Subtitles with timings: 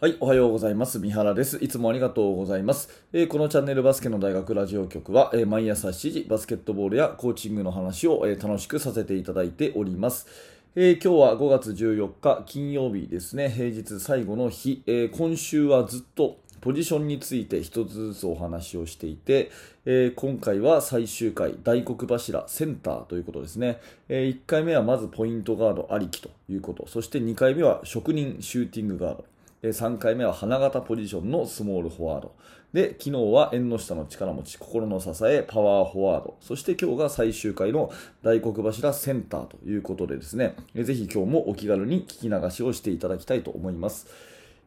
[0.00, 0.98] はい、おはようございます。
[0.98, 1.58] 三原です。
[1.60, 2.88] いつもありがとうございます。
[3.12, 10.26] えーこのチャンネルバスケの大学ラジオ局は、えー毎朝7時、バスケットボールやコーチングの話を、えー楽しくさせていただいております。
[10.74, 19.50] え今日は5月14日金曜日ですね、平日最後の日、え今週はずっとポジションについて一つずつお話をしていて、
[19.84, 23.78] えー今回は最終回、大黒柱、センターということですね。
[24.08, 29.26] え1回目はまずポイントガードありきということ、そして2回目は職人シューティングガード。
[29.62, 32.34] 3回目は花形ポジションのスモールフォワード。
[32.72, 36.36] で、昨日は縁の下の力持ち、心の支え、パワーフォワード。
[36.40, 44.06] そして今日が最終回の大黒柱センターということでですね、ぜひ今日もお気軽に聞き流しをしていただきたいと思います。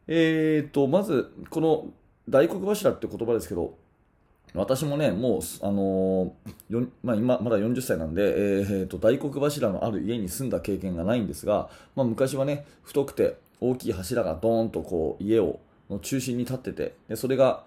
[0.07, 1.87] えーと、まず、この
[2.29, 3.75] 大黒柱って言葉ですけど、
[4.53, 15.59] 私もね、もう、あのーまあ、今、まだ40歳なんで、えーと、大黒柱のある家に住んだ経験がないんですが、まあ、昔はね、太くて大きい柱がドーンとこう、家を、
[15.89, 17.63] の中心に立ってて、でそれが、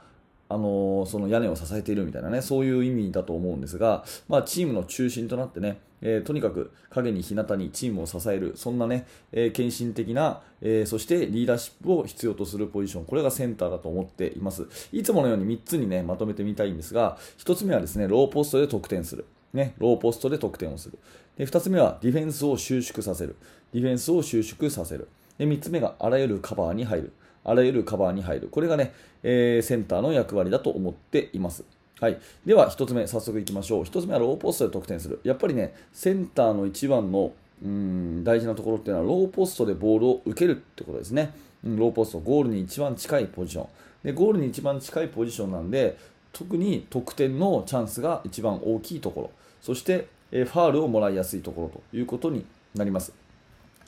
[0.48, 14.66] あのその屋根を支えているみたいなね、そういう意味だと思うんですが、まあ、チームの中心となってね、えーとにかく影に日向にチームを支える、そんなね、えー献身的な、えーそしてリーダーシップを必要とするポジション、これがセンターだと思っています。
[14.92, 19.24] いつものように3つにね、まとめてみたいんですが、1つ目はですね、ローポストで得点する。
[19.52, 20.98] ね、ローポストで得点をする。
[21.36, 23.36] で、2つ目はディフェンスを収縮させる。
[23.72, 25.08] ディフェンスを収縮させる。
[25.38, 27.12] で、3つ目があらゆるカバーに入る。
[27.44, 28.48] あらゆるカバーに入る。
[28.48, 28.92] これがね、
[29.22, 31.64] えーセンターの役割だと思っています。
[32.00, 32.18] はい。
[32.44, 33.82] では、1つ目、早速いきましょう。
[33.84, 35.20] 1つ目はローポストで得点する。
[35.24, 37.32] やっぱりね、センターの一番の
[37.64, 41.32] うん大事なところっていうのは、ローポストでボールを受けるってことですね。
[41.64, 43.66] ローポスト、ゴールに一番近いポジション。
[44.04, 45.96] で、ゴールに一番近いポジションなんで、
[46.32, 49.30] 特に得点のチャンスが一番大きいところ。
[49.62, 53.12] そして、えファールをもらいやすいところということになります。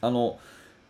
[0.00, 0.38] あの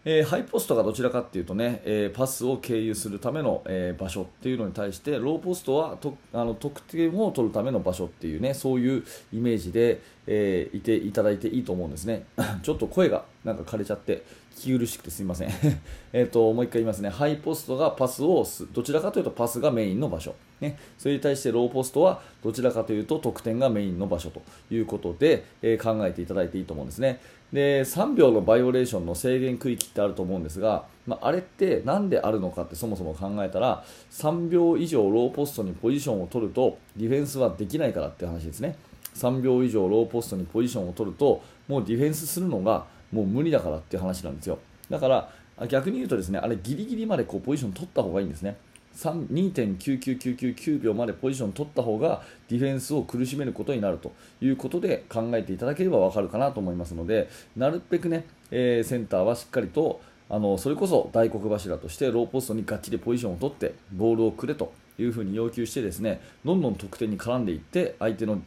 [0.05, 12.25] えーハイポストがどちらかっていうとね、えーパスを経由するための、えー場所っていうのに対してローポストはとあの得点を取るための場所っていうねそういうイメージで、えーいていただいていいと思うんですね。
[12.63, 14.23] ちょっと声がなんか枯れちゃって
[14.55, 15.51] 聞き苦しくてすみません。
[16.13, 17.09] えっともう一回言いますね。
[17.09, 20.35] ハイポストがパスをどちらかというとパスがメインの場所。
[20.61, 24.43] ね、それに対してローポストはどちらかというと得点がメインの場所と
[24.73, 27.21] いうことで、えー考えていただいていいと思うんですね。
[27.53, 38.77] で3秒のバイオレーションの制限区域ってあると思うんですが、まあ、あれって何であるのかってそもそも考えたら3秒以上ローポストにポジションを取るとディフェンスはできないからって話ですね。
[39.15, 44.59] 3秒以上ローポストにポジションを取るともうディフェンスするのがもう無理だからっていう話なんですよ。
[44.91, 45.31] だから
[45.69, 48.57] 逆に言うとですねあれギリギリまでこうポジション取った方がいいんですね。
[48.97, 68.41] 2.99999秒までポジション取った方がディフェンスを苦しめることになるということで考えていただければ分かるかなと思いますのでなるべくね、えーセンターはしっかりとあのそれこそ大黒柱としてローポストにがっちりポジションを取ってボールをくれというふに要求してですねどんどん得点に絡んでいって相手の、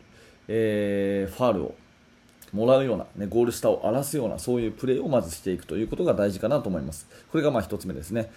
[0.50, 1.76] えーファールを
[2.54, 7.08] もらうような、ね、ゴール下を荒らすようなそういうプレーをまずしていくということが大事かなと思います。
[7.32, 8.32] これがまあ1つ目ですね。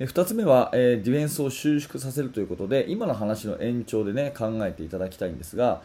[0.00, 5.82] 2つ目は、えーディフェンスを収縮させるということで今の話の延長で、ね、考えていただきたいんですが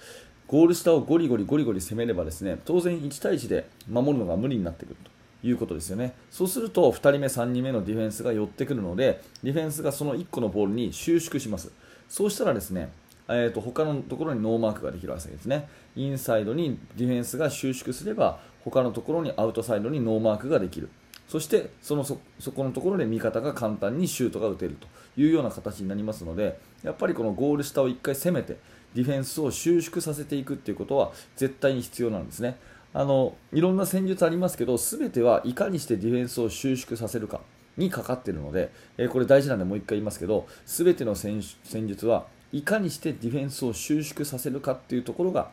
[0.48, 4.98] ゴール下をゴリゴリゴリゴリ攻めればですね当然1対1で守るのが無理になってくる
[5.42, 11.72] ということですよねそうすると2人目、3人目のディフェンスが寄ってくるのでディフェンスがその1個のボールに収縮します
[12.08, 12.92] そうしたらですね
[13.29, 15.67] えー、と他のところにノーマークができるわけですね。
[15.95, 20.89] インサイドにディフェンスが収縮すれば他のところにアウトサイドにノーマークができる。
[21.28, 22.17] そしてそのそ
[22.51, 24.88] このところで味方が簡単にシュートが打てると
[25.19, 28.57] いうような形になりますのでやっぱりこのゴール下を1回攻めて
[28.94, 32.57] ディフェンスを収縮させていくということは絶対に必要なんですね。
[32.94, 37.41] あのいろんな戦術ありますけど全てはいかにしてディフェンスを収縮させるか
[37.75, 41.41] にかかっているので、えーこれ大事なんでもう1回言いますけど全ての戦
[41.88, 45.50] 術はいかにしてディフェンスを収縮させるかっていうところが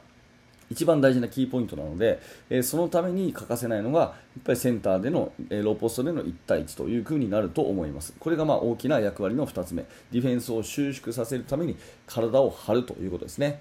[0.70, 4.06] 一番大事なキーポイントなので、えそのために欠かせないのがや
[4.38, 8.14] っぱりセンターでの、えローポストでの1対1という風になると思います。
[8.20, 9.84] これがまあ大きな役割の2つ目。
[10.12, 11.76] ディフェンスを収縮させるために
[12.06, 13.60] 体を張るということですね。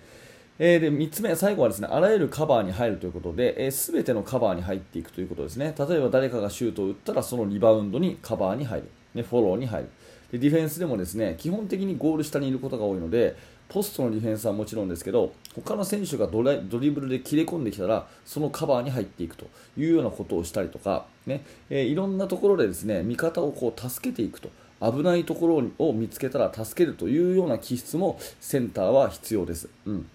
[0.59, 5.73] えーで3つ目、最後はですねあらゆるカバーに入るということで、えー、全てのカバーに入っていくということですね。
[5.79, 9.89] 例えば誰かがシュートを打ったらそのリバウンドにカバーに入る、ね、フォローに入る。
[10.31, 13.35] でディフェンスでもですね基本的にゴール下にいることが多いので
[13.67, 19.45] ポストのディフェンスはもちろんですけど他の選手がドドリブルで切れ込んできたらそのカバーに入っていくと
[19.77, 24.49] いうようなことをしたりとか、ねえーいろんなところでですね味方をこう助けていくと
[24.81, 29.69] 危ないところを見つけたら助けるというような気質もセンターは必要です。
[29.85, 30.09] うん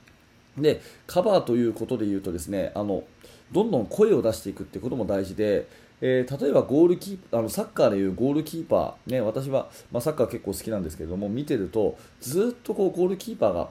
[0.58, 3.02] でカバーということで言うとですねあの
[3.52, 5.69] どんどん声を出していくってことも大事で、
[6.00, 13.69] えー、例えばゴールキーあのサッカーでいうゴールキーパー、ね、私は、まあ、サッカー結構好きなんですけれども見てるとずっとこうゴールキーパーが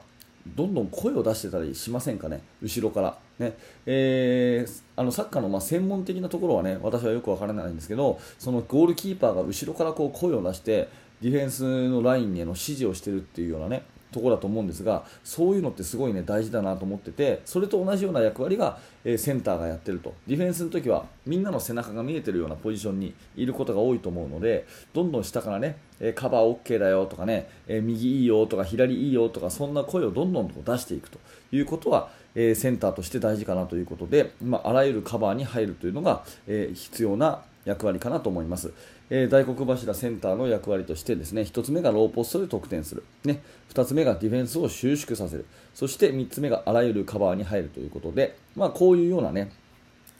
[0.47, 3.17] どんどん声を出してたりしませんかね、後ろから。
[3.39, 10.87] ねえー、あのサッカーのま専門的なところはね私はよくわからないんですけどそのゴールキーパーが後ろからこう声を出して
[11.19, 13.83] ディフェンスのラインへの指示をしているっていうようなね
[14.13, 20.13] ところだと思うんですがそういうのってすごい、ね、大事だなと思っててそれと同じような役割が、えー、センターがやってると。
[20.27, 31.19] ディフェンスの時はみんなの背中が見えてるようなポジションにいることが多いと思うのでどんどん下からね、えー、カバー OK だよとかね、えー、右いいよとか左いいよとかそんな声をどんどん出していくと。
[31.54, 38.74] いうことは、えセンターとして大事かなということで、まあ、あらゆるカバーに入るというのが、え必要な役割かなと思います。
[39.10, 43.42] えー、大黒柱センターの役割としてですね1つ目がローポストで得点する、ね、
[43.74, 49.51] 2つ目がディフェンスを収縮させるそして3つ目があらゆるカバーに入るということで、まあ、こういうようなね、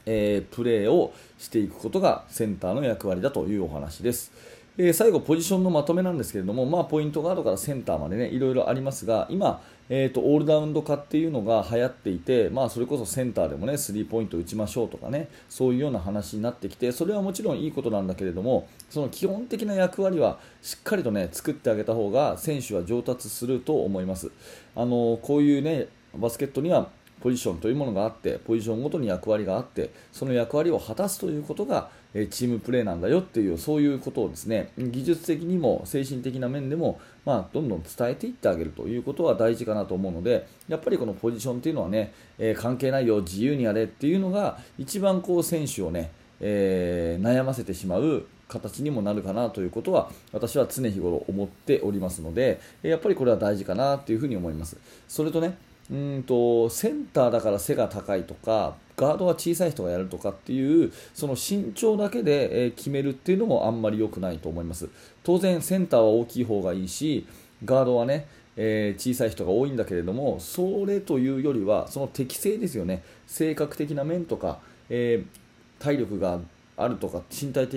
[0.06, 4.32] えー、プレーをしていくことがセンターの役割だというお話です。
[4.76, 24.32] えー、最後、ポジションのまとめなんですけれども、まあ、ポイントガードからセンターまでねいろいろありますが今、えーと、オールラウンド化っていうのが流行っていて、まあ、それこそセンターでもねスリーポイント打ちましょうとかねそういうような話になってきてそれはもちろんいいことなんだけれどもその基本的な役割はしっかりとね作ってあげた方が選手は上達すると思います。
[24.76, 26.90] あのこういうねバスケットには
[27.24, 31.90] ポジションというものがあってポジションごとに役割があってその役割を果たすということが
[32.30, 46.12] チームプレーなんだよっていうそういうことをですね技術的にも精神的な面でも、まあ、どんどん伝えていってあげるということは大事かなと思うのでやっぱりこのポジションっていうのはね、え、関係ないよ自由にやれっていうのが一番こう選手をね、
[46.42, 54.78] えー、悩ませてしまう形にもなるかなということは私は常日頃思っておりますのでやっぱりこれは大事かなというふに思います。
[55.08, 55.58] それとね
[55.92, 64.88] うんとセンターだから背が高いとかガードは小さい人がやるとかっていうその身長だけで決めるっていうのもあんまり良くないと思います。
[65.24, 67.26] 当然センターは大きい方がいいし
[67.66, 73.04] ガードはね、えー、小さい人が多いんだけれどもそれというよりはその適性ですよね。
[73.28, 74.60] 性格的な面とか、
[74.90, 76.40] えー、体力が
[76.76, 77.68] あるとか身体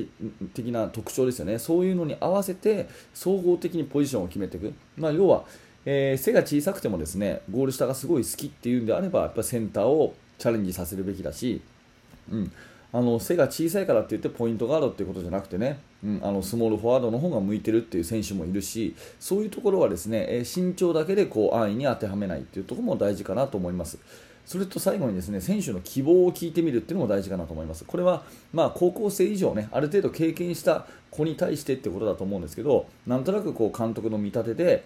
[0.55, 1.58] 的な特徴ですよね。
[1.58, 5.44] そういうのに合わせて総合的にポジションを決めていく、まあ、要は
[5.88, 11.62] えー、背が小さくてもですねゴール下がすごい好きっていうんであればやっぱセンターをチャレンジさせるべきだし、
[12.31, 12.53] うん、
[12.93, 23.99] あの背が小さいからって言ってポイントガードっていうことじゃなくてね、うん、あのスモールフォワードの方が向いてるっていう選手もいるしそういうところはですね、え身長だけでこう安易に当てはめないっていうところも大事かなと思います。
[24.47, 27.85] それと最後にですね選手の希望を聞いてみるっていうのも大事かなと思います。
[27.85, 28.23] これは
[28.53, 34.85] まあ高校生以上ねある程度経験した子に対してってことだと思うんですけどなんとなくこう監督の見立てで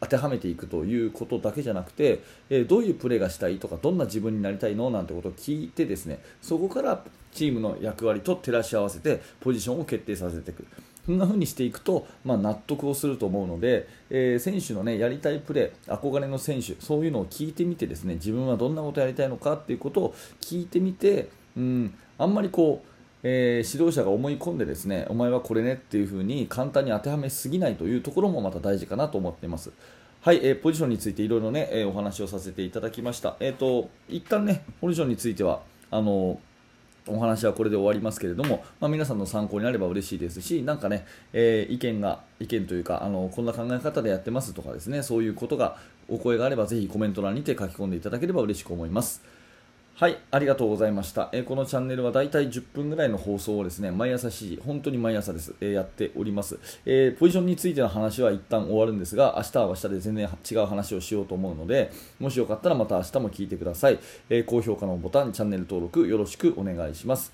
[0.00, 2.20] 当てはめていくということだけじゃなくて、
[2.50, 7.02] えどういうプレーがしたいとかどんな自分になりたいのなんてことを聞いてですねそこから
[7.32, 10.66] チームの役割と照らし合わせてポジションを決定させていく。
[11.06, 29.72] そんな風にしていくと、まあ、納得をすると思うので、えー、選手の、ね、やりたいプレー、憧れの選手、そういうのを聞いてみてですね自分はどんなことをやりたいのかっていうことを聞いてみて、うん、あんまりこうえー、指導者が思い込んでですねお前はこれねっていう風に簡単に当てはめすぎないというところもまた大事かなと思っています。
[30.20, 33.36] はい、えー、ポジションについていろいろね、えー、お話をさせていただきました。
[33.38, 35.60] えっ、ー、と、一旦ね、ポジションについては、
[35.90, 36.40] あの
[37.08, 45.76] お話はこれで終わりますけれども、まあ、皆さんの参考になれば嬉しいですし、なんかね、えー、意見が、意見というかあの、こんな考え方でやってますとかですね、そういうことが、
[46.08, 49.22] お声があればぜひコメント欄にて書き込んでいただければ嬉しく思います。
[49.98, 51.30] はい、ありがとうございました。
[51.32, 63.98] えー、このチャンネルはだいたい10分ぐらいの放送をですね、毎朝7時、本当に毎朝です、えー、やっております、えー、ポジションについての話は一旦終わるんですが、明日は明日で全然違う話をしようと思うので、もしよかったらまた明日も聞いてください。
[64.28, 67.32] え高評価のボタン、チャンネル登録よろしくお願いします。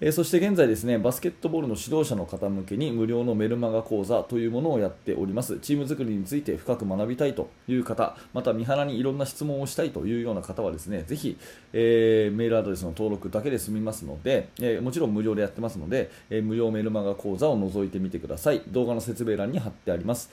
[0.00, 5.58] えそして現在ですねバスケットボールの指導者の方向けに無料のメルマガ講座というものをやっております。
[5.58, 11.36] チーム作りについて深く学びたいという方また三原にいろんな質問をしたいというような方はですねぜひ、
[11.72, 18.62] えー、メールアドレスの登録だけで済みますので、えー、もちろん無料でやってますので、えー、無料メルマガ講座を覗いてみてください。
[18.68, 20.30] 動画の説明欄に貼ってあります。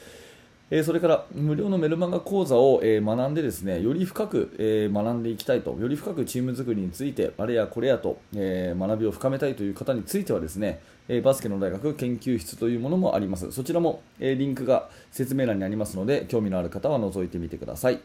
[0.71, 13.51] えそれから無料のメルマガ講座を、え学んでですねより深く、え学んでいきたいとより深くチーム作りについてあれやこれやと、え学びを深めたいという方についてはですね、えバスケの大学研究室というものもあります。
[13.51, 17.99] そちらも、えリンクが説明欄にありますので興味のある方は覗いてみてください。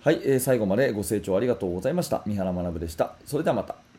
[0.00, 2.22] はい、え最後までご清聴ありがとうございました。
[2.24, 3.16] 三原学でした。
[3.26, 3.91] それではまた。